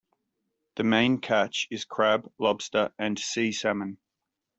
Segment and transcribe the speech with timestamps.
[0.77, 3.99] The main catch is crab, lobster and sea salmon.